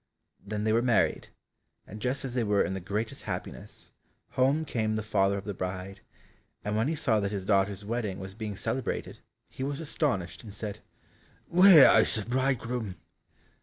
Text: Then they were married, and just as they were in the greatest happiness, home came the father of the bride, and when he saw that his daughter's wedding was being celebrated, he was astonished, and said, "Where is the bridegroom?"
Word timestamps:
Then 0.43 0.63
they 0.63 0.73
were 0.73 0.81
married, 0.81 1.27
and 1.85 1.99
just 2.01 2.25
as 2.25 2.33
they 2.33 2.43
were 2.43 2.63
in 2.63 2.73
the 2.73 2.79
greatest 2.79 3.21
happiness, 3.21 3.91
home 4.31 4.65
came 4.65 4.95
the 4.95 5.03
father 5.03 5.37
of 5.37 5.43
the 5.45 5.53
bride, 5.53 6.01
and 6.65 6.75
when 6.75 6.87
he 6.87 6.95
saw 6.95 7.19
that 7.19 7.29
his 7.31 7.45
daughter's 7.45 7.85
wedding 7.85 8.17
was 8.17 8.33
being 8.33 8.55
celebrated, 8.55 9.19
he 9.47 9.61
was 9.61 9.79
astonished, 9.79 10.43
and 10.43 10.55
said, 10.55 10.79
"Where 11.49 12.01
is 12.01 12.15
the 12.15 12.25
bridegroom?" 12.25 12.95